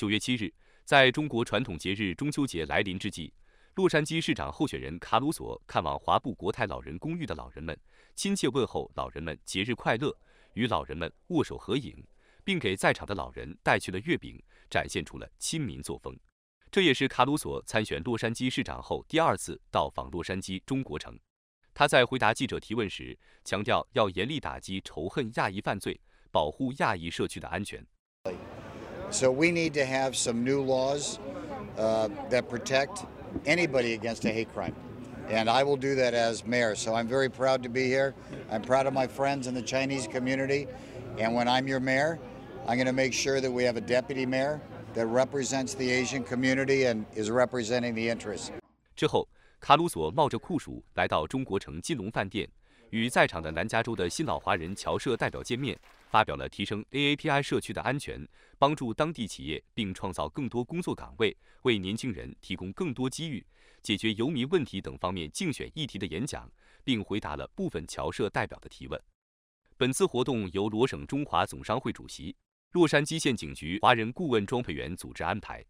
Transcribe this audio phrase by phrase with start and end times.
[0.00, 0.50] 九月七日，
[0.86, 3.30] 在中国传统节日中秋节来临之际，
[3.74, 7.78] 洛杉矶市长候选人卡鲁索看望华埠国泰老人公寓的老人们，
[8.14, 10.10] 亲切问候老人们节日快乐，
[10.54, 12.02] 与老人们握手合影，
[12.42, 16.18] 并给在场的老人带去了月饼，展现出了亲民作风。
[16.70, 21.14] 这也是卡鲁索参选洛杉矶市长后第二次到访洛杉矶中国城。
[21.74, 27.86] 他在回答记者提问时强调，要严厉打击仇恨亚裔犯罪，保护亚裔社区的安全。
[29.11, 31.19] So we need to have some new laws
[31.77, 33.05] uh, that protect
[33.45, 34.75] anybody against a hate crime.
[35.29, 36.75] And I will do that as mayor.
[36.75, 38.13] So I'm very proud to be here.
[38.51, 40.67] I'm proud of my friends in the Chinese community.
[41.17, 42.19] And when I'm your mayor,
[42.67, 44.59] I'm going to make sure that we have a deputy mayor
[44.93, 48.51] that represents the Asian community and is representing the interests.
[48.95, 49.27] 之后，
[49.59, 52.47] 卡鲁索冒着酷暑来到中国城金龙饭店，
[52.91, 55.77] 与在场的南加州的新老华人侨社代表见面。
[56.10, 58.26] 发表了提升 AAPI 社区的安全、
[58.58, 63.46] 帮助当地企业并创造更多工作岗位、为年轻人提供更多机遇、
[63.80, 66.50] 解决游民问题等方面竞选议题的演讲，
[66.82, 69.00] 并回答了部分侨社代表的提问。
[69.76, 72.34] 本次活动由罗省中华总商会主席、
[72.72, 75.64] 洛杉矶县警局华人顾问庄培元组织安排。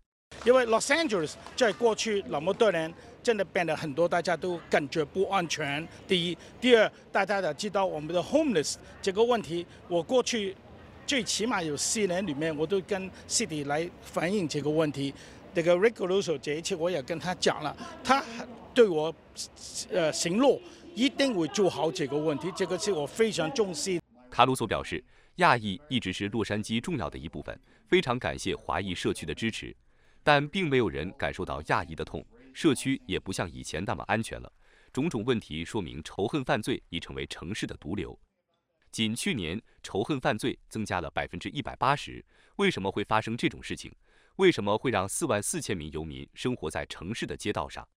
[0.46, 5.86] 因为 Los Angeles 在过去那么多年，真的变得很多，大家都感觉不安全。
[6.06, 9.66] 第一，第二，大家都知道我们的 homeless 这个问题。
[9.88, 10.56] 我过去
[11.06, 15.14] 最起码有四年里面，我都跟 City 来反映这个问题。
[15.54, 18.24] 这个 Rick Russo 这一次我也跟他讲了，他
[18.72, 19.12] 对我
[19.90, 20.60] 呃承诺
[20.94, 22.52] 一定会做好这个问题。
[22.54, 24.00] 这个是我非常重视。
[24.30, 25.02] 卡鲁索表示，
[25.36, 29.74] 亚裔一直是洛杉矶重要的一部分，非常感谢华裔社区的支持。
[30.22, 32.24] 但并没有人感受到亚裔的痛，
[32.60, 34.52] 社区也不像以前那么安全了。
[34.92, 38.20] 种种问题说明仇恨犯罪已成为城市的毒瘤。
[38.92, 42.22] 仅去年，仇恨犯罪增加了百分之一百八十。
[42.56, 43.90] 为什么会发生这种事情？
[44.36, 47.88] 为什么会让四万四千名游民生活在城市的街道上？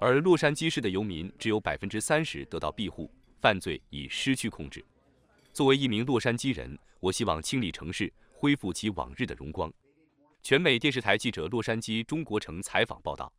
[0.00, 4.82] 而洛杉矶市的游民只有百分之三十得到庇护，犯罪已失去控制。
[5.52, 9.70] 作为一名洛杉矶人，我希望清理城市，恢复其往日的荣光。
[10.42, 13.30] 全美电视台记者洛杉矶中国城采访报道。